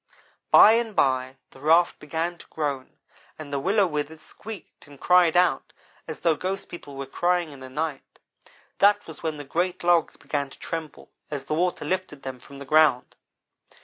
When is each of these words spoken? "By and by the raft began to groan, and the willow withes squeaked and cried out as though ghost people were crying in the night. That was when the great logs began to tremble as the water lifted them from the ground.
"By 0.49 0.71
and 0.71 0.95
by 0.95 1.37
the 1.51 1.59
raft 1.59 1.99
began 1.99 2.35
to 2.39 2.47
groan, 2.49 2.97
and 3.37 3.53
the 3.53 3.59
willow 3.59 3.85
withes 3.85 4.19
squeaked 4.19 4.87
and 4.87 4.99
cried 4.99 5.37
out 5.37 5.73
as 6.07 6.21
though 6.21 6.35
ghost 6.35 6.69
people 6.69 6.95
were 6.95 7.05
crying 7.05 7.51
in 7.51 7.59
the 7.59 7.69
night. 7.69 8.17
That 8.79 9.05
was 9.05 9.21
when 9.21 9.37
the 9.37 9.43
great 9.43 9.83
logs 9.83 10.17
began 10.17 10.49
to 10.49 10.57
tremble 10.57 11.11
as 11.29 11.45
the 11.45 11.53
water 11.53 11.85
lifted 11.85 12.23
them 12.23 12.39
from 12.39 12.57
the 12.57 12.65
ground. 12.65 13.15